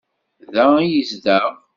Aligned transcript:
Da 0.53 0.65
i 0.79 0.87
yezdeɣ? 0.93 1.49